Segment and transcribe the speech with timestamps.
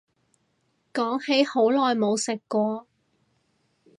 [0.93, 2.87] 講起好耐冇食過